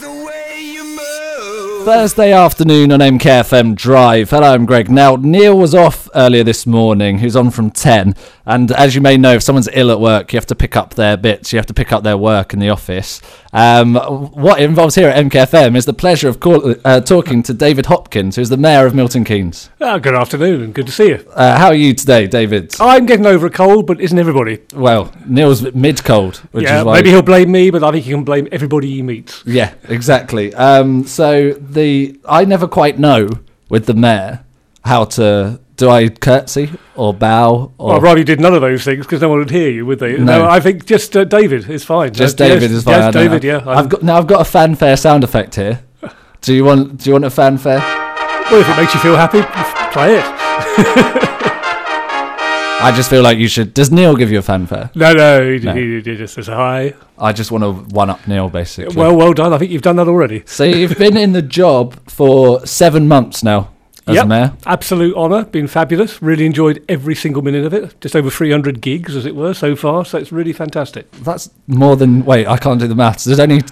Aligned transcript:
like. 0.00 1.84
Thursday 1.84 2.32
afternoon 2.32 2.92
on 2.92 3.00
MKFM 3.00 3.74
Drive. 3.74 4.30
Hello, 4.30 4.54
I'm 4.54 4.66
Greg. 4.66 4.88
Now, 4.90 5.16
Neil 5.16 5.58
was 5.58 5.74
off 5.74 6.01
earlier 6.14 6.44
this 6.44 6.66
morning. 6.66 7.18
Who's 7.18 7.36
on 7.36 7.50
from 7.50 7.70
10. 7.70 8.14
And 8.46 8.72
as 8.72 8.94
you 8.94 9.00
may 9.00 9.16
know, 9.16 9.34
if 9.34 9.42
someone's 9.42 9.68
ill 9.72 9.90
at 9.90 10.00
work, 10.00 10.32
you 10.32 10.36
have 10.36 10.46
to 10.46 10.54
pick 10.54 10.76
up 10.76 10.94
their 10.94 11.16
bits. 11.16 11.52
You 11.52 11.58
have 11.58 11.66
to 11.66 11.74
pick 11.74 11.92
up 11.92 12.02
their 12.02 12.16
work 12.16 12.52
in 12.52 12.58
the 12.58 12.70
office. 12.70 13.20
Um, 13.52 13.94
what 13.94 14.60
it 14.60 14.64
involves 14.64 14.94
here 14.94 15.08
at 15.08 15.24
MKFM 15.24 15.76
is 15.76 15.84
the 15.84 15.92
pleasure 15.92 16.28
of 16.28 16.40
call, 16.40 16.74
uh, 16.84 17.00
talking 17.00 17.42
to 17.44 17.54
David 17.54 17.86
Hopkins, 17.86 18.36
who's 18.36 18.48
the 18.48 18.56
Mayor 18.56 18.86
of 18.86 18.94
Milton 18.94 19.24
Keynes. 19.24 19.70
Ah, 19.80 19.98
good 19.98 20.14
afternoon 20.14 20.62
and 20.62 20.74
good 20.74 20.86
to 20.86 20.92
see 20.92 21.08
you. 21.08 21.26
Uh, 21.34 21.58
how 21.58 21.66
are 21.66 21.74
you 21.74 21.94
today, 21.94 22.26
David? 22.26 22.74
I'm 22.80 23.06
getting 23.06 23.26
over 23.26 23.46
a 23.46 23.50
cold, 23.50 23.86
but 23.86 24.00
isn't 24.00 24.18
everybody? 24.18 24.58
Well, 24.74 25.12
Neil's 25.26 25.72
mid 25.74 26.02
cold, 26.04 26.38
which 26.52 26.64
yeah, 26.64 26.80
is 26.80 26.84
why. 26.84 26.94
maybe 26.94 27.10
he'll 27.10 27.22
blame 27.22 27.52
me, 27.52 27.70
but 27.70 27.84
I 27.84 27.92
think 27.92 28.04
he 28.04 28.10
can 28.12 28.24
blame 28.24 28.48
everybody 28.50 28.88
he 28.88 29.02
meets. 29.02 29.42
Yeah, 29.44 29.74
exactly. 29.88 30.54
Um, 30.54 31.04
so 31.04 31.52
the 31.52 32.18
I 32.26 32.44
never 32.44 32.66
quite 32.66 32.98
know 32.98 33.28
with 33.68 33.86
the 33.86 33.94
mayor 33.94 34.44
how 34.84 35.04
to 35.04 35.60
do 35.82 35.90
I 35.90 36.08
curtsy 36.08 36.70
or 36.94 37.12
bow 37.12 37.72
or 37.76 37.88
Well, 37.88 37.96
I'd 37.96 38.02
rather 38.04 38.18
you 38.20 38.24
did 38.24 38.38
none 38.38 38.54
of 38.54 38.60
those 38.60 38.84
things 38.84 39.04
because 39.04 39.20
no 39.20 39.28
one 39.28 39.40
would 39.40 39.50
hear 39.50 39.68
you, 39.68 39.84
would 39.84 39.98
they? 39.98 40.16
No. 40.16 40.48
I 40.48 40.60
think 40.60 40.86
just 40.86 41.16
uh, 41.16 41.24
David 41.24 41.68
is 41.68 41.82
fine. 41.82 42.12
just 42.12 42.40
Uh, 42.40 42.46
David 42.46 42.62
yes, 42.62 42.70
is 42.70 42.84
fine. 42.84 42.94
Yes, 43.00 43.12
David. 43.12 43.42
know. 43.42 43.48
Yeah. 43.58 43.68
I've 43.68 43.88
got 43.88 44.00
now. 44.04 44.16
I've 44.16 44.28
got 44.28 44.40
a 44.40 44.44
fanfare 44.44 44.96
sound 44.96 45.24
effect 45.24 45.56
here. 45.56 45.82
Do 46.40 46.54
you 46.54 46.64
want? 46.64 46.98
Do 46.98 47.10
you 47.10 47.14
want 47.14 47.24
a 47.24 47.30
fanfare? 47.30 47.78
well, 47.80 48.60
if 48.60 48.68
it 48.68 48.76
makes 48.80 48.94
you 48.94 49.00
feel 49.00 49.16
happy, 49.16 49.42
play 49.92 50.18
it. 50.18 50.24
I 52.84 52.92
just 52.94 53.10
feel 53.10 53.22
like 53.22 53.38
you 53.38 53.48
should. 53.48 53.74
Does 53.74 53.90
Neil 53.90 54.14
give 54.14 54.30
you 54.30 54.38
a 54.38 54.42
fanfare? 54.42 54.90
No, 54.94 55.12
no, 55.12 55.50
he, 55.52 55.58
No. 55.58 55.74
he, 55.74 56.00
he 56.00 56.16
just 56.16 56.34
says 56.34 56.46
hi. 56.46 56.94
I 57.18 57.32
just 57.32 57.50
want 57.50 57.64
to 57.64 57.72
one 57.92 58.08
up 58.08 58.28
Neil, 58.28 58.48
basically. 58.48 58.94
Well, 58.94 59.16
well 59.16 59.32
done. 59.32 59.52
I 59.52 59.58
think 59.58 59.72
you've 59.72 59.82
done 59.82 59.96
that 59.96 60.06
already. 60.06 60.44
so 60.46 60.62
you've 60.62 60.96
been 60.96 61.16
in 61.16 61.32
the 61.32 61.42
job 61.42 61.98
for 62.08 62.64
seven 62.66 63.08
months 63.08 63.42
now 63.42 63.70
as 64.06 64.16
Yep. 64.16 64.26
mayor. 64.26 64.52
Absolute 64.66 65.14
honour. 65.16 65.44
Been 65.44 65.66
fabulous. 65.68 66.22
Really 66.22 66.44
enjoyed 66.46 66.82
every 66.88 67.14
single 67.14 67.42
minute 67.42 67.64
of 67.64 67.72
it. 67.74 67.94
Just 68.00 68.16
over 68.16 68.30
300 68.30 68.80
gigs, 68.80 69.14
as 69.16 69.26
it 69.26 69.34
were, 69.36 69.54
so 69.54 69.74
far. 69.76 70.04
So 70.04 70.18
it's 70.18 70.32
really 70.32 70.52
fantastic. 70.52 71.10
That's 71.22 71.50
more 71.66 71.96
than. 71.96 72.24
Wait, 72.24 72.46
I 72.46 72.56
can't 72.56 72.80
do 72.80 72.86
the 72.88 72.94
maths. 72.94 73.24
There's 73.24 73.40
only 73.40 73.62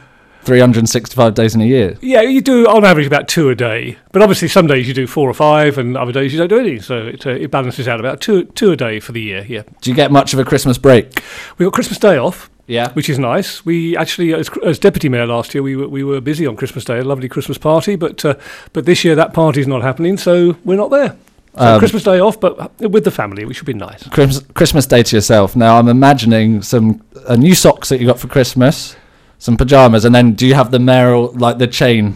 365 0.44 1.34
days 1.34 1.54
in 1.54 1.60
a 1.60 1.64
year. 1.66 1.96
Yeah, 2.00 2.22
you 2.22 2.40
do 2.40 2.66
on 2.66 2.84
average 2.84 3.06
about 3.06 3.28
two 3.28 3.50
a 3.50 3.54
day, 3.54 3.98
but 4.12 4.22
obviously 4.22 4.48
some 4.48 4.66
days 4.66 4.88
you 4.88 4.94
do 4.94 5.06
four 5.06 5.28
or 5.28 5.34
five, 5.34 5.78
and 5.78 5.96
other 5.96 6.12
days 6.12 6.32
you 6.32 6.38
don't 6.38 6.48
do 6.48 6.58
any. 6.58 6.78
So 6.80 7.06
it, 7.08 7.26
uh, 7.26 7.30
it 7.30 7.50
balances 7.50 7.86
out 7.88 8.00
about 8.00 8.20
two 8.20 8.44
two 8.44 8.72
a 8.72 8.76
day 8.76 9.00
for 9.00 9.12
the 9.12 9.20
year. 9.20 9.44
Yeah, 9.48 9.62
Do 9.80 9.90
you 9.90 9.96
get 9.96 10.10
much 10.10 10.32
of 10.32 10.38
a 10.38 10.44
Christmas 10.44 10.78
break? 10.78 11.22
we 11.58 11.64
got 11.66 11.72
Christmas 11.74 11.98
Day 11.98 12.16
off, 12.16 12.50
Yeah. 12.66 12.92
which 12.92 13.08
is 13.08 13.18
nice. 13.18 13.64
We 13.64 13.96
actually, 13.96 14.32
as, 14.34 14.48
as 14.64 14.78
deputy 14.78 15.08
mayor 15.08 15.26
last 15.26 15.54
year, 15.54 15.62
we 15.62 15.76
were 15.76 15.88
we 15.88 16.04
were 16.04 16.20
busy 16.20 16.46
on 16.46 16.56
Christmas 16.56 16.84
Day, 16.84 16.98
a 16.98 17.04
lovely 17.04 17.28
Christmas 17.28 17.58
party, 17.58 17.96
but 17.96 18.24
uh, 18.24 18.34
but 18.72 18.84
this 18.86 19.04
year 19.04 19.14
that 19.16 19.32
party's 19.34 19.66
not 19.66 19.82
happening, 19.82 20.16
so 20.18 20.56
we're 20.64 20.76
not 20.76 20.90
there. 20.90 21.16
So 21.58 21.64
Um, 21.74 21.78
Christmas 21.80 22.04
Day 22.04 22.20
off, 22.20 22.38
but 22.38 22.54
with 22.80 23.02
the 23.04 23.10
family, 23.10 23.44
which 23.44 23.56
should 23.56 23.66
be 23.66 23.74
nice. 23.74 24.06
Christmas, 24.08 24.44
Christmas 24.54 24.86
Day 24.86 25.02
to 25.02 25.16
yourself. 25.16 25.56
Now 25.56 25.78
I'm 25.80 25.88
imagining 25.88 26.62
some 26.62 27.02
uh, 27.26 27.34
new 27.36 27.54
socks 27.54 27.88
that 27.88 28.00
you 28.00 28.06
got 28.06 28.20
for 28.20 28.28
Christmas, 28.28 28.94
some 29.38 29.56
pajamas, 29.56 30.04
and 30.04 30.14
then 30.14 30.34
do 30.34 30.46
you 30.46 30.54
have 30.54 30.70
the 30.70 30.78
mayoral 30.78 31.32
like 31.32 31.58
the 31.58 31.66
chain? 31.66 32.14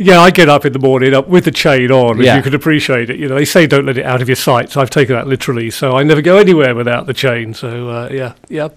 Yeah, 0.00 0.20
I 0.20 0.30
get 0.30 0.48
up 0.48 0.64
in 0.64 0.72
the 0.72 0.78
morning 0.78 1.12
up 1.12 1.26
with 1.26 1.44
the 1.44 1.50
chain 1.50 1.90
on, 1.90 2.20
Yeah. 2.20 2.36
you 2.36 2.42
can 2.42 2.54
appreciate 2.54 3.10
it. 3.10 3.18
You 3.18 3.28
know, 3.28 3.34
they 3.34 3.44
say 3.44 3.66
don't 3.66 3.84
let 3.84 3.98
it 3.98 4.06
out 4.06 4.22
of 4.22 4.28
your 4.28 4.36
sight, 4.36 4.70
so 4.70 4.80
I've 4.80 4.90
taken 4.90 5.16
that 5.16 5.26
literally. 5.26 5.70
So 5.70 5.96
I 5.96 6.04
never 6.04 6.22
go 6.22 6.36
anywhere 6.36 6.72
without 6.76 7.06
the 7.06 7.12
chain. 7.14 7.52
So 7.52 7.88
uh, 7.90 8.08
yeah, 8.12 8.34
yeah. 8.48 8.68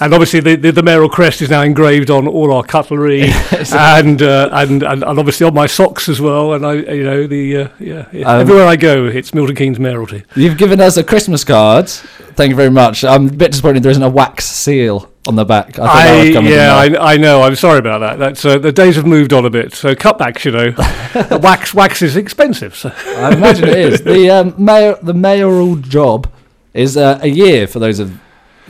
And 0.00 0.14
obviously 0.14 0.40
the, 0.40 0.56
the 0.56 0.72
the 0.72 0.82
mayoral 0.82 1.10
crest 1.10 1.42
is 1.42 1.50
now 1.50 1.60
engraved 1.60 2.10
on 2.10 2.26
all 2.26 2.52
our 2.54 2.62
cutlery, 2.62 3.24
and, 3.72 4.22
uh, 4.22 4.48
and 4.52 4.82
and 4.82 5.04
and 5.04 5.18
obviously 5.18 5.46
on 5.46 5.52
my 5.52 5.66
socks 5.66 6.08
as 6.08 6.22
well. 6.22 6.54
And 6.54 6.64
I, 6.64 6.72
you 6.72 7.04
know, 7.04 7.26
the 7.26 7.56
uh, 7.56 7.68
yeah, 7.78 8.06
yeah. 8.10 8.32
Um, 8.32 8.40
everywhere 8.40 8.66
I 8.66 8.76
go, 8.76 9.04
it's 9.06 9.34
Milton 9.34 9.56
Keynes 9.56 9.78
mayoralty. 9.78 10.24
You've 10.36 10.56
given 10.56 10.80
us 10.80 10.96
a 10.96 11.04
Christmas 11.04 11.44
card. 11.44 11.90
Thank 11.90 12.48
you 12.48 12.56
very 12.56 12.70
much. 12.70 13.04
I'm 13.04 13.28
a 13.28 13.32
bit 13.32 13.50
disappointed 13.50 13.82
there 13.82 13.90
isn't 13.90 14.02
a 14.02 14.08
wax 14.08 14.46
seal 14.46 15.11
on 15.26 15.36
the 15.36 15.44
back. 15.44 15.78
I, 15.78 16.20
I, 16.20 16.22
yeah. 16.40 16.74
I, 16.74 17.12
I 17.12 17.16
know. 17.16 17.42
I'm 17.42 17.56
sorry 17.56 17.78
about 17.78 17.98
that. 18.00 18.18
That's 18.18 18.44
uh, 18.44 18.58
the 18.58 18.72
days 18.72 18.96
have 18.96 19.06
moved 19.06 19.32
on 19.32 19.44
a 19.44 19.50
bit. 19.50 19.74
So 19.74 19.94
cutbacks, 19.94 20.44
you 20.44 20.50
know, 20.50 21.38
wax 21.38 21.74
wax 21.74 22.02
is 22.02 22.16
expensive. 22.16 22.74
So. 22.74 22.92
I 23.06 23.32
imagine 23.32 23.68
it 23.68 23.78
is. 23.78 24.02
The 24.02 24.30
um, 24.30 24.54
mayor, 24.58 24.98
the 25.02 25.14
mayoral 25.14 25.76
job 25.76 26.30
is 26.74 26.96
uh, 26.96 27.18
a 27.22 27.28
year 27.28 27.66
for 27.66 27.78
those 27.78 27.98
of 27.98 28.18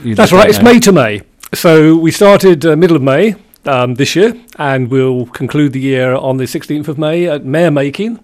you. 0.03 0.15
That's 0.15 0.31
that 0.31 0.37
right. 0.37 0.49
It's. 0.49 0.61
May 0.61 0.79
to 0.79 0.91
May. 0.91 1.21
So 1.53 1.95
we 1.95 2.11
started 2.11 2.65
uh, 2.65 2.75
middle 2.75 2.95
of 2.95 3.03
May 3.03 3.35
um, 3.65 3.95
this 3.95 4.15
year, 4.15 4.33
and 4.57 4.89
we'll 4.89 5.27
conclude 5.27 5.73
the 5.73 5.79
year 5.79 6.13
on 6.13 6.37
the 6.37 6.45
16th 6.45 6.87
of 6.87 6.97
May 6.97 7.27
at 7.27 7.45
mayor 7.45 7.71
making, 7.71 8.19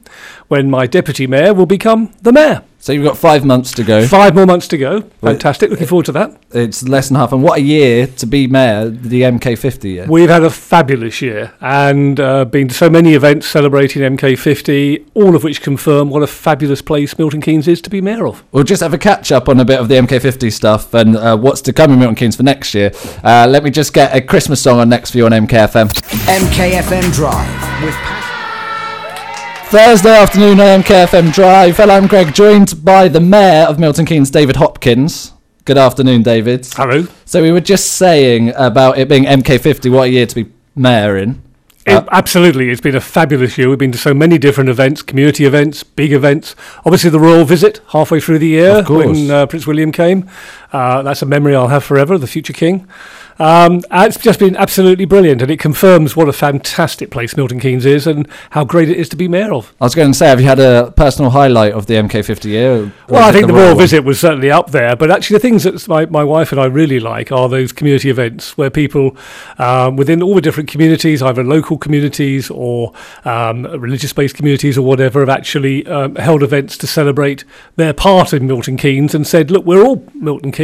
when 0.48 0.70
my 0.70 0.88
deputy 0.88 1.28
mayor 1.28 1.54
will 1.54 1.66
become 1.66 2.14
the 2.22 2.32
mayor. 2.32 2.64
So 2.82 2.94
you've 2.94 3.04
got 3.04 3.18
five 3.18 3.44
months 3.44 3.74
to 3.74 3.84
go. 3.84 4.08
Five 4.08 4.36
more 4.36 4.46
months 4.46 4.68
to 4.70 4.78
go. 4.78 5.02
Fantastic. 5.22 5.70
Looking 5.70 5.86
forward 5.86 6.06
to 6.06 6.14
that. 6.14 6.42
It's 6.52 6.88
less 6.88 7.10
than 7.10 7.18
half. 7.18 7.34
And 7.34 7.44
what 7.44 7.60
a 7.60 7.62
year 7.62 8.08
to 8.08 8.26
be 8.26 8.48
mayor, 8.48 8.90
the 8.90 9.24
MK50 9.24 9.84
year. 9.84 10.06
We've 10.08 10.30
had 10.30 10.44
a 10.44 10.50
fabulous 10.50 11.22
year 11.22 11.54
and 11.60 12.20
uh, 12.20 12.46
been 12.46 12.70
to 12.70 12.74
so 12.74 12.90
many 12.90 13.16
events 13.16 13.48
celebrating 13.48 14.02
MK50, 14.02 15.08
all 15.14 15.36
of 15.36 15.44
which 15.44 15.62
confirm 15.62 16.10
what 16.10 16.24
a 16.24 16.28
fabulous 16.28 16.82
place 16.82 17.18
Milton 17.18 17.42
Keynes 17.42 17.68
is 17.68 17.82
to 17.82 17.90
be 17.90 18.00
mayor 18.00 18.26
of. 18.26 18.44
We'll 18.54 18.64
just 18.64 18.82
have 18.82 18.94
a 18.94 18.98
catch 18.98 19.32
up 19.32 19.50
on 19.50 19.60
a 19.60 19.66
bit 19.66 19.80
of 19.80 19.90
the 19.90 19.96
MK50 19.96 20.52
stuff 20.52 20.94
and 20.94 21.18
uh, 21.18 21.38
what's 21.38 21.62
to 21.64 21.74
come 21.74 21.92
in 21.92 22.00
Milton 22.00 22.16
Keynes 22.16 22.38
for 22.38 22.44
next 22.44 22.74
year. 22.74 22.92
Uh, 23.24 23.46
let 23.48 23.64
me 23.64 23.72
just 23.72 23.94
get 23.94 24.16
a 24.16 24.22
Christmas 24.22 24.62
song 24.62 24.80
on 24.80 24.88
next 24.88 25.12
for 25.12 25.18
you 25.18 25.26
on 25.26 25.32
MKFM. 25.34 25.90
MKFM 25.90 27.14
Drive 27.14 27.84
with 27.84 28.19
Thursday 29.70 30.10
afternoon 30.16 30.60
on 30.60 30.82
MKFM 30.82 31.32
Drive. 31.32 31.78
Hello, 31.78 31.94
I'm 31.96 32.08
Greg, 32.08 32.34
joined 32.34 32.84
by 32.84 33.08
the 33.08 33.20
Mayor 33.20 33.66
of 33.66 33.78
Milton 33.78 34.04
Keynes, 34.06 34.32
David 34.32 34.56
Hopkins. 34.56 35.34
Good 35.66 35.78
afternoon, 35.78 36.24
David. 36.24 36.66
Hello. 36.74 37.06
So 37.26 37.44
we 37.44 37.52
were 37.52 37.62
just 37.62 37.92
saying 37.94 38.52
about 38.56 38.98
it 38.98 39.08
being 39.08 39.26
MK50, 39.26 39.92
what 39.92 40.08
a 40.08 40.10
year 40.10 40.26
to 40.26 40.36
be 40.44 40.52
mayor 40.76 41.18
in. 41.18 41.42
It, 41.86 41.94
Uh, 41.94 42.06
absolutely, 42.12 42.72
it's 42.72 42.82
been 42.82 42.96
a 42.96 43.02
fabulous 43.02 43.60
year. 43.60 43.70
We've 43.70 43.78
been 43.78 43.92
to 43.92 43.98
so 44.00 44.14
many 44.14 44.40
different 44.40 44.72
events, 44.72 45.04
community 45.04 45.46
events, 45.46 45.84
big 45.84 46.14
events. 46.14 46.56
Obviously, 46.84 47.12
the 47.12 47.20
royal 47.20 47.46
visit 47.46 47.80
halfway 47.90 48.20
through 48.20 48.40
the 48.40 48.48
year 48.48 48.84
when 48.84 49.30
uh, 49.30 49.46
Prince 49.46 49.68
William 49.68 49.92
came. 49.92 50.28
Uh, 50.72 51.02
that's 51.02 51.22
a 51.22 51.26
memory 51.26 51.56
I'll 51.56 51.68
have 51.68 51.84
forever, 51.84 52.18
the 52.18 52.28
future 52.28 52.54
king. 52.54 52.88
Um, 53.40 53.82
it's 53.90 54.18
just 54.18 54.40
been 54.40 54.58
absolutely 54.58 55.06
brilliant, 55.06 55.42
and 55.42 55.50
it 55.50 55.60
confirms 55.60 56.16
what 56.16 56.28
a 56.28 56.34
fantastic 56.34 57.10
place 57.10 57.38
Milton 57.38 57.60
Keynes 57.60 57.86
is 57.86 58.06
and 58.06 58.28
how 58.50 58.66
great 58.66 58.90
it 58.90 58.98
is 58.98 59.08
to 59.10 59.16
be 59.16 59.30
mayor 59.30 59.54
of. 59.54 59.74
I 59.80 59.86
was 59.86 59.96
going 59.96 60.12
to 60.12 60.18
say, 60.18 60.28
have 60.28 60.42
you 60.42 60.48
had 60.48 60.60
a 60.60 60.92
personal 60.92 61.32
highlight 61.32 61.72
of 61.72 61.86
the 61.86 61.94
MK50 61.94 62.46
year? 62.46 62.92
Well, 63.08 63.28
I 63.28 63.32
think 63.32 63.48
the 63.48 63.54
royal 63.54 63.70
one? 63.70 63.78
visit 63.78 64.04
was 64.04 64.20
certainly 64.20 64.52
up 64.52 64.72
there, 64.72 64.98
but 64.98 65.10
actually 65.10 65.36
the 65.36 65.40
things 65.40 65.64
that 65.64 65.88
my, 65.88 66.06
my 66.08 66.24
wife 66.24 66.52
and 66.52 66.60
I 66.60 66.66
really 66.66 67.00
like 67.00 67.32
are 67.32 67.48
those 67.48 67.72
community 67.72 68.10
events 68.10 68.58
where 68.58 68.70
people 68.70 69.16
um, 69.58 69.96
within 69.96 70.22
all 70.22 70.36
the 70.36 70.42
different 70.42 70.70
communities, 70.70 71.22
either 71.22 71.44
local 71.44 71.78
communities 71.78 72.50
or 72.50 72.92
um, 73.24 73.64
religious-based 73.64 74.36
communities 74.36 74.78
or 74.78 74.82
whatever, 74.82 75.22
have 75.22 75.30
actually 75.30 75.88
um, 75.88 76.16
held 76.16 76.44
events 76.44 76.78
to 76.80 76.88
celebrate 76.88 77.46
their 77.78 77.94
part 77.94 78.34
in 78.34 78.48
Milton 78.48 78.76
Keynes 78.76 79.16
and 79.16 79.26
said, 79.26 79.50
look, 79.50 79.66
we're 79.66 79.82
all 79.82 80.06
Milton 80.14 80.52
Keynes, 80.52 80.59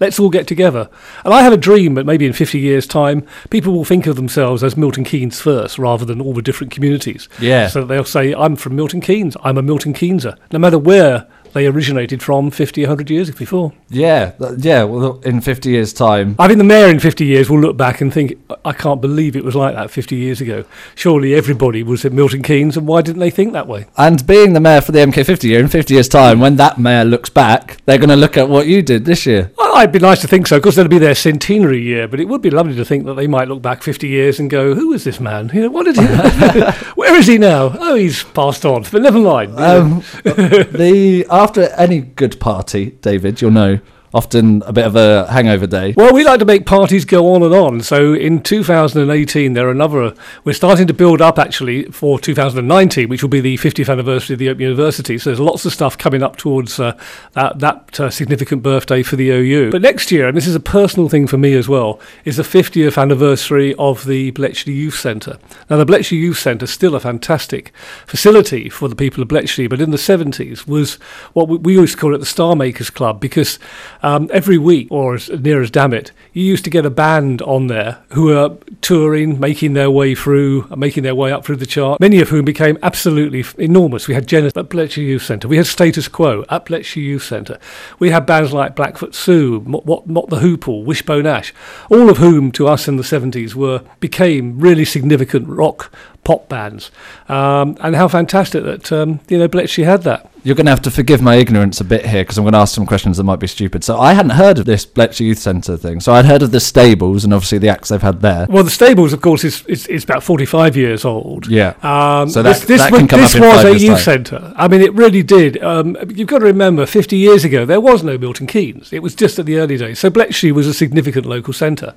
let's 0.00 0.18
all 0.20 0.30
get 0.30 0.46
together. 0.46 0.88
And 1.24 1.32
I 1.32 1.42
have 1.42 1.52
a 1.52 1.56
dream 1.56 1.94
that 1.94 2.04
maybe 2.04 2.26
in 2.26 2.32
50 2.32 2.58
years' 2.58 2.86
time, 2.86 3.26
people 3.50 3.72
will 3.72 3.84
think 3.84 4.06
of 4.06 4.16
themselves 4.16 4.62
as 4.62 4.76
Milton 4.76 5.04
Keynes 5.04 5.40
first 5.40 5.78
rather 5.78 6.04
than 6.04 6.20
all 6.20 6.34
the 6.34 6.42
different 6.42 6.72
communities. 6.72 7.28
Yeah. 7.40 7.68
So 7.68 7.84
they'll 7.84 8.04
say, 8.04 8.34
I'm 8.34 8.56
from 8.56 8.76
Milton 8.76 9.00
Keynes, 9.00 9.36
I'm 9.42 9.58
a 9.58 9.62
Milton 9.62 9.94
Keyneser, 9.94 10.36
no 10.52 10.58
matter 10.58 10.78
where 10.78 11.26
they 11.52 11.66
originated 11.66 12.22
from 12.22 12.50
50, 12.50 12.82
100 12.82 13.10
years 13.10 13.30
before. 13.30 13.72
Yeah, 13.88 14.32
yeah. 14.58 14.84
Well, 14.84 15.20
in 15.20 15.40
50 15.40 15.70
years' 15.70 15.92
time, 15.92 16.36
I 16.38 16.46
think 16.46 16.58
the 16.58 16.64
mayor 16.64 16.88
in 16.88 17.00
50 17.00 17.24
years 17.24 17.50
will 17.50 17.60
look 17.60 17.76
back 17.76 18.00
and 18.00 18.12
think, 18.12 18.34
I 18.64 18.72
can't 18.72 19.00
believe 19.00 19.36
it 19.36 19.44
was 19.44 19.54
like 19.54 19.74
that 19.74 19.90
50 19.90 20.16
years 20.16 20.40
ago. 20.40 20.64
Surely 20.94 21.34
everybody 21.34 21.82
was 21.82 22.04
at 22.04 22.12
Milton 22.12 22.42
Keynes, 22.42 22.76
and 22.76 22.86
why 22.86 23.02
didn't 23.02 23.20
they 23.20 23.30
think 23.30 23.52
that 23.52 23.66
way? 23.66 23.86
and 23.96 24.26
being 24.26 24.52
the 24.52 24.60
mayor 24.60 24.80
for 24.80 24.92
the 24.92 24.98
MK50 25.00 25.44
year, 25.44 25.60
in 25.60 25.68
50 25.68 25.94
years' 25.94 26.08
time, 26.08 26.40
when 26.40 26.56
that 26.56 26.78
mayor 26.78 27.04
looks 27.04 27.30
back, 27.30 27.78
they're 27.84 27.98
going 27.98 28.08
to 28.08 28.16
look 28.16 28.36
at 28.36 28.48
what 28.48 28.66
you 28.66 28.82
did 28.82 29.04
this 29.04 29.26
year. 29.26 29.50
Well, 29.56 29.76
it'd 29.78 29.92
be 29.92 29.98
nice 29.98 30.20
to 30.22 30.28
think 30.28 30.46
so, 30.46 30.58
because 30.58 30.76
that'll 30.76 30.90
be 30.90 30.98
their 30.98 31.14
centenary 31.14 31.82
year, 31.82 32.08
but 32.08 32.20
it 32.20 32.26
would 32.26 32.42
be 32.42 32.50
lovely 32.50 32.74
to 32.76 32.84
think 32.84 33.06
that 33.06 33.14
they 33.14 33.26
might 33.26 33.48
look 33.48 33.62
back 33.62 33.82
50 33.82 34.08
years 34.08 34.38
and 34.40 34.48
go, 34.50 34.74
who 34.74 34.88
was 34.88 35.04
this 35.04 35.20
man? 35.20 35.50
You 35.52 35.62
know, 35.62 35.70
what 35.70 35.84
did 35.84 35.96
he... 35.96 36.04
Where 36.94 37.16
is 37.16 37.26
he 37.26 37.38
now? 37.38 37.74
Oh, 37.78 37.94
he's 37.94 38.22
passed 38.24 38.64
on, 38.64 38.84
but 38.90 39.02
never 39.02 39.18
mind. 39.18 39.58
Um, 39.58 40.02
the 40.24 41.26
after 41.38 41.62
any 41.70 42.00
good 42.00 42.40
party, 42.40 42.90
David, 43.00 43.40
you'll 43.40 43.50
know 43.50 43.80
often 44.14 44.62
a 44.66 44.72
bit 44.72 44.86
of 44.86 44.96
a 44.96 45.30
hangover 45.30 45.66
day. 45.66 45.94
Well, 45.96 46.12
we 46.12 46.24
like 46.24 46.38
to 46.40 46.44
make 46.44 46.66
parties 46.66 47.04
go 47.04 47.32
on 47.34 47.42
and 47.42 47.54
on. 47.54 47.82
So 47.82 48.14
in 48.14 48.42
2018, 48.42 49.52
there 49.52 49.68
are 49.68 49.70
another. 49.70 50.14
We're 50.44 50.52
starting 50.52 50.86
to 50.86 50.94
build 50.94 51.20
up 51.20 51.38
actually 51.38 51.84
for 51.84 52.18
2019, 52.18 53.08
which 53.08 53.22
will 53.22 53.28
be 53.28 53.40
the 53.40 53.56
50th 53.58 53.90
anniversary 53.90 54.34
of 54.34 54.38
the 54.38 54.48
Open 54.48 54.62
University. 54.62 55.18
So 55.18 55.30
there's 55.30 55.40
lots 55.40 55.64
of 55.64 55.72
stuff 55.72 55.98
coming 55.98 56.22
up 56.22 56.36
towards 56.36 56.80
uh, 56.80 56.98
that, 57.32 57.58
that 57.58 58.00
uh, 58.00 58.10
significant 58.10 58.62
birthday 58.62 59.02
for 59.02 59.16
the 59.16 59.30
OU. 59.30 59.70
But 59.70 59.82
next 59.82 60.10
year, 60.10 60.28
and 60.28 60.36
this 60.36 60.46
is 60.46 60.54
a 60.54 60.60
personal 60.60 61.08
thing 61.08 61.26
for 61.26 61.38
me 61.38 61.54
as 61.54 61.68
well, 61.68 62.00
is 62.24 62.36
the 62.36 62.42
50th 62.42 63.00
anniversary 63.00 63.74
of 63.78 64.04
the 64.04 64.30
Bletchley 64.32 64.72
Youth 64.72 64.98
Centre. 64.98 65.38
Now, 65.68 65.76
the 65.76 65.86
Bletchley 65.86 66.18
Youth 66.18 66.38
Centre 66.38 66.64
is 66.64 66.70
still 66.70 66.94
a 66.94 67.00
fantastic 67.00 67.72
facility 68.06 68.68
for 68.68 68.88
the 68.88 68.96
people 68.96 69.22
of 69.22 69.28
Bletchley, 69.28 69.66
but 69.66 69.80
in 69.80 69.90
the 69.90 69.96
70s 69.96 70.66
was 70.66 70.94
what 71.32 71.48
we, 71.48 71.58
we 71.58 71.74
used 71.74 71.94
to 71.94 72.00
call 72.00 72.14
it 72.14 72.18
the 72.18 72.26
Star 72.26 72.56
Makers 72.56 72.90
Club 72.90 73.20
because 73.20 73.58
um, 74.02 74.30
every 74.32 74.58
week, 74.58 74.88
or 74.90 75.14
as 75.14 75.28
near 75.28 75.62
as 75.62 75.70
damn 75.70 75.92
it, 75.92 76.12
you 76.32 76.44
used 76.44 76.64
to 76.64 76.70
get 76.70 76.86
a 76.86 76.90
band 76.90 77.42
on 77.42 77.66
there 77.66 77.98
who 78.10 78.24
were 78.24 78.56
touring, 78.80 79.40
making 79.40 79.72
their 79.72 79.90
way 79.90 80.14
through, 80.14 80.68
making 80.76 81.02
their 81.02 81.14
way 81.14 81.32
up 81.32 81.44
through 81.44 81.56
the 81.56 81.66
chart, 81.66 82.00
many 82.00 82.20
of 82.20 82.28
whom 82.28 82.44
became 82.44 82.78
absolutely 82.82 83.44
enormous. 83.62 84.08
We 84.08 84.14
had 84.14 84.26
Genesis 84.26 84.56
at 84.56 84.68
Bletchley 84.68 85.04
Youth 85.04 85.22
Centre, 85.22 85.48
we 85.48 85.56
had 85.56 85.66
Status 85.66 86.08
Quo 86.08 86.44
at 86.48 86.66
Bletchley 86.66 87.02
Youth 87.02 87.24
Centre, 87.24 87.58
we 87.98 88.10
had 88.10 88.26
bands 88.26 88.52
like 88.52 88.76
Blackfoot 88.76 89.14
Sue, 89.14 89.60
Mott, 89.66 89.86
Mott, 89.86 90.06
Mott 90.06 90.28
the 90.30 90.36
Hoople, 90.36 90.84
Wishbone 90.84 91.26
Ash, 91.26 91.52
all 91.90 92.08
of 92.08 92.18
whom 92.18 92.52
to 92.52 92.68
us 92.68 92.88
in 92.88 92.96
the 92.96 93.02
70s 93.02 93.54
were 93.54 93.82
became 94.00 94.58
really 94.58 94.84
significant 94.84 95.48
rock 95.48 95.92
pop 96.24 96.48
bands. 96.48 96.90
Um, 97.28 97.76
and 97.80 97.96
how 97.96 98.06
fantastic 98.06 98.62
that 98.64 98.92
um, 98.92 99.20
you 99.28 99.38
know 99.38 99.48
Bletchley 99.48 99.84
had 99.84 100.02
that. 100.02 100.30
You're 100.48 100.54
going 100.56 100.64
to 100.64 100.70
have 100.72 100.80
to 100.82 100.90
forgive 100.90 101.20
my 101.20 101.34
ignorance 101.34 101.78
a 101.78 101.84
bit 101.84 102.06
here 102.06 102.22
because 102.24 102.38
I'm 102.38 102.44
going 102.44 102.54
to 102.54 102.58
ask 102.60 102.74
some 102.74 102.86
questions 102.86 103.18
that 103.18 103.24
might 103.24 103.38
be 103.38 103.46
stupid. 103.46 103.84
So 103.84 104.00
I 104.00 104.14
hadn't 104.14 104.30
heard 104.30 104.58
of 104.58 104.64
this 104.64 104.86
Bletchley 104.86 105.26
Youth 105.26 105.36
Centre 105.38 105.76
thing. 105.76 106.00
So 106.00 106.14
I'd 106.14 106.24
heard 106.24 106.40
of 106.40 106.52
the 106.52 106.58
stables 106.58 107.22
and 107.22 107.34
obviously 107.34 107.58
the 107.58 107.68
acts 107.68 107.90
they've 107.90 108.00
had 108.00 108.22
there. 108.22 108.46
Well, 108.48 108.64
the 108.64 108.70
stables, 108.70 109.12
of 109.12 109.20
course, 109.20 109.44
is 109.44 109.62
is, 109.66 109.86
is 109.88 110.04
about 110.04 110.22
45 110.22 110.74
years 110.74 111.04
old. 111.04 111.48
Yeah. 111.48 111.74
Um, 111.82 112.30
So 112.30 112.42
this, 112.42 112.60
that- 112.60 112.66
this 112.66 112.80
that 112.80 112.92
was, 112.92 112.98
can 113.00 113.08
come 113.08 113.20
this 113.20 113.34
up 113.34 113.42
in 113.42 113.48
was 113.48 113.64
a 113.66 113.78
youth 113.78 114.00
centre. 114.00 114.54
I 114.56 114.68
mean, 114.68 114.80
it 114.80 114.94
really 114.94 115.22
did. 115.22 115.62
Um, 115.62 115.98
you've 116.08 116.28
got 116.28 116.38
to 116.38 116.46
remember, 116.46 116.86
50 116.86 117.14
years 117.18 117.44
ago, 117.44 117.66
there 117.66 117.80
was 117.82 118.02
no 118.02 118.16
Milton 118.16 118.46
Keynes. 118.46 118.90
It 118.90 119.02
was 119.02 119.14
just 119.14 119.38
at 119.38 119.44
the 119.44 119.58
early 119.58 119.76
days. 119.76 119.98
So 119.98 120.08
Bletchley 120.08 120.50
was 120.50 120.66
a 120.66 120.72
significant 120.72 121.26
local 121.26 121.52
centre. 121.52 121.94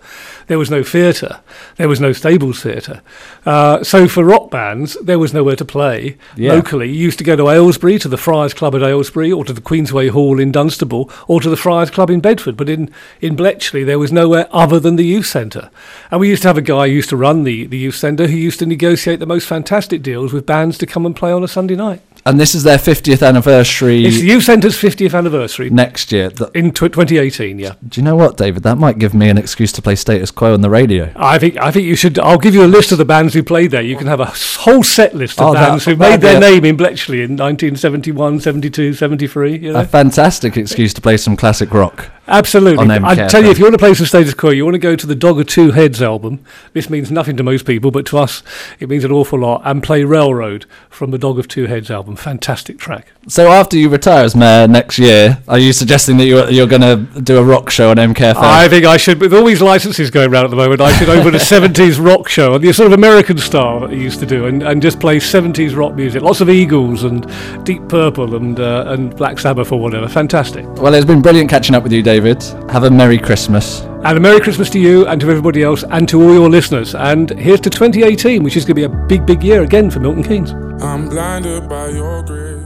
There 0.48 0.60
was 0.60 0.70
no 0.70 0.84
theatre. 0.84 1.40
There 1.78 1.88
was 1.88 2.02
no 2.02 2.12
stables 2.12 2.62
theatre. 2.62 3.02
Uh, 3.46 3.82
so 3.82 4.10
for 4.10 4.26
rock 4.26 4.52
bands, 4.52 4.98
there 5.02 5.20
was 5.20 5.34
nowhere 5.34 5.56
to 5.56 5.64
play 5.64 6.18
Yeah. 6.36 6.52
locally. 6.52 6.90
You 6.90 7.00
used 7.06 7.18
to 7.20 7.24
go 7.24 7.38
to 7.38 7.48
Aylesbury, 7.50 7.98
to 8.00 8.10
the 8.10 8.18
Friars 8.42 8.54
Club 8.56 8.74
at 8.74 8.82
Aylesbury, 8.82 9.32
or 9.32 9.46
to 9.46 9.54
the 9.54 9.62
Queensway 9.62 10.10
Hall 10.10 10.40
in 10.40 10.52
Dunstable, 10.52 11.12
or 11.28 11.40
to 11.42 11.48
the 11.48 11.56
Friars 11.56 11.92
Club 11.92 12.10
in 12.10 12.22
Bedford. 12.22 12.58
But 12.58 12.70
in, 12.70 12.90
in 13.20 13.36
Bletchley, 13.36 13.84
there 13.84 14.00
was 14.00 14.12
nowhere 14.12 14.48
other 14.52 14.80
than 14.80 14.96
the 14.96 15.06
youth 15.06 15.28
centre. 15.28 15.70
And 16.10 16.20
we 16.20 16.30
used 16.30 16.42
to 16.42 16.48
have 16.48 16.58
a 16.58 16.62
guy 16.64 16.88
who 16.88 16.96
used 16.96 17.10
to 17.12 17.18
run 17.18 17.44
the, 17.44 17.68
the 17.68 17.78
youth 17.78 17.94
centre 17.94 18.26
who 18.26 18.36
used 18.36 18.58
to 18.58 18.66
negotiate 18.66 19.20
the 19.20 19.28
most 19.28 19.48
fantastic 19.48 20.02
deals 20.02 20.34
with 20.34 20.48
bands 20.48 20.80
to 20.80 20.88
come 20.88 21.06
and 21.06 21.16
play 21.16 21.32
on 21.32 21.44
a 21.44 21.48
Sunday 21.48 21.76
night. 21.76 22.02
And 22.24 22.40
this 22.40 22.54
is 22.54 22.62
their 22.62 22.78
50th 22.78 23.28
anniversary 23.28 24.06
It's 24.06 24.20
the 24.20 24.28
youth 24.28 24.44
centre's 24.44 24.78
50th 24.80 25.18
anniversary 25.18 25.72
next 25.72 26.12
year. 26.12 26.30
Th- 26.30 26.52
in 26.54 26.70
tw 26.72 26.82
2018, 26.82 27.58
yeah. 27.58 27.74
Do 27.90 28.00
you 28.00 28.06
know 28.06 28.16
what, 28.16 28.38
David? 28.38 28.62
That 28.62 28.78
might 28.78 29.00
give 29.00 29.16
me 29.16 29.28
an 29.30 29.40
excuse 29.40 29.72
to 29.72 29.82
play 29.82 29.96
Status 29.96 30.30
Quo 30.30 30.54
on 30.54 30.62
the 30.62 30.70
radio. 30.70 31.12
I 31.16 31.40
think 31.40 31.58
I 31.58 31.72
think 31.72 31.88
you 31.88 31.96
should. 31.96 32.20
I'll 32.20 32.38
give 32.38 32.54
you 32.54 32.64
a 32.64 32.68
list 32.70 32.92
of 32.92 33.00
the 33.00 33.06
bands 33.06 33.34
who 33.34 33.42
played 33.42 33.72
there. 33.72 33.82
You 33.82 33.96
can 33.98 34.06
have 34.06 34.20
a 34.20 34.26
whole 34.60 34.84
set 34.84 35.16
list 35.16 35.42
of 35.42 35.48
Oh, 35.50 35.54
bands 35.56 35.86
who 35.86 35.96
that'd 35.96 36.22
made 36.22 36.22
their 36.22 36.38
a- 36.38 36.40
name 36.40 36.64
in 36.64 36.78
Bletchley 36.78 37.24
in 37.24 37.32
1971, 37.32 38.21
72, 38.40 38.94
73. 38.94 39.58
You 39.58 39.74
know? 39.74 39.80
A 39.80 39.86
fantastic 39.86 40.58
excuse 40.58 40.94
to 40.94 41.02
play 41.02 41.18
some 41.18 41.36
classic 41.36 41.74
rock. 41.74 42.10
Absolutely. 42.32 42.90
I 42.90 43.28
tell 43.28 43.44
you, 43.44 43.52
if 43.52 43.58
you 43.60 43.66
want 43.66 43.74
to 43.74 43.80
play 43.80 43.94
some 43.94 44.06
status 44.06 44.34
quo, 44.34 44.50
you 44.50 44.64
want 44.66 44.76
to 44.76 44.80
go 44.80 44.96
to 44.96 45.06
the 45.06 45.16
Dog 45.16 45.40
of 45.40 45.48
Two 45.48 45.72
Heads 45.72 46.02
album. 46.02 46.44
This 46.74 46.90
means 46.90 47.12
nothing 47.12 47.38
to 47.38 47.44
most 47.44 47.66
people, 47.66 47.92
but 47.92 48.06
to 48.08 48.18
us, 48.18 48.42
it 48.80 48.90
means 48.90 49.04
an 49.04 49.12
awful 49.12 49.40
lot. 49.40 49.62
And 49.66 49.84
play 49.84 50.04
Railroad 50.04 50.66
from 50.90 51.12
the 51.12 51.18
Dog 51.18 51.38
of 51.40 51.48
Two 51.48 51.66
Heads 51.68 51.92
album. 51.92 52.16
Fantastic 52.16 52.80
track. 52.80 53.12
So 53.28 53.50
after 53.52 53.78
you 53.78 53.90
retire 53.90 54.24
as 54.24 54.36
mayor 54.36 54.68
next 54.68 54.98
year, 54.98 55.42
are 55.48 55.60
you 55.60 55.74
suggesting 55.74 56.18
that 56.18 56.26
you're, 56.26 56.50
you're 56.50 56.68
going 56.68 56.82
to 56.82 57.22
do 57.22 57.38
a 57.38 57.44
rock 57.44 57.70
show 57.70 57.92
on 57.92 57.98
MKFM? 57.98 58.36
I 58.38 58.68
think 58.68 58.86
I 58.86 58.98
should, 58.98 59.20
with 59.22 59.34
all 59.34 59.46
these 59.46 59.62
licenses 59.62 60.10
going 60.10 60.32
around 60.32 60.46
at 60.46 60.52
the 60.52 60.58
moment, 60.58 60.82
I 60.82 60.92
should 60.98 61.10
open 61.10 61.36
a 61.36 61.38
70s 61.52 62.04
rock 62.04 62.28
show, 62.30 62.58
the 62.58 62.72
sort 62.74 62.88
of 62.88 62.94
American 62.94 63.38
style 63.38 63.82
that 63.82 63.92
I 63.92 63.94
used 63.94 64.20
to 64.22 64.26
do, 64.26 64.46
and, 64.48 64.64
and 64.64 64.82
just 64.82 65.00
play 65.00 65.18
70s 65.18 65.76
rock 65.76 65.94
music. 65.94 66.22
Lots 66.22 66.42
of 66.42 66.50
Eagles 66.50 67.04
and 67.04 67.26
Deep 67.64 67.88
Purple 67.90 68.36
and, 68.36 68.60
uh, 68.60 68.86
and 68.88 69.16
Black 69.16 69.38
Sabbath 69.40 69.72
or 69.72 69.80
whatever. 69.80 70.08
Fantastic. 70.08 70.66
well, 70.78 70.94
it's 70.94 71.06
been 71.06 71.22
brilliant 71.22 71.50
catching 71.50 71.76
up 71.76 71.84
with 71.84 71.92
you, 71.92 72.02
David. 72.22 72.44
Have 72.70 72.84
a 72.84 72.92
Merry 72.92 73.18
Christmas. 73.18 73.82
And 74.04 74.16
a 74.16 74.20
Merry 74.20 74.40
Christmas 74.40 74.70
to 74.72 74.80
you 74.80 75.08
and 75.08 75.20
to 75.22 75.30
everybody 75.30 75.64
else 75.64 75.84
and 75.90 76.08
to 76.10 76.22
all 76.22 76.34
your 76.34 76.50
listeners. 76.50 76.94
And 76.94 77.32
here's 77.32 77.60
to 77.62 77.70
2018, 77.72 78.44
which 78.44 78.56
is 78.56 78.64
going 78.64 78.76
to 78.76 78.76
be 78.76 78.84
a 78.84 79.08
big, 79.08 79.26
big 79.26 79.44
year 79.44 79.64
again 79.64 79.90
for 79.90 80.00
Milton 80.00 80.24
Keynes. 80.24 80.52
I'm 80.84 81.10
blinded 81.10 81.68
by 81.68 81.90
your 81.90 82.22
grace. 82.22 82.61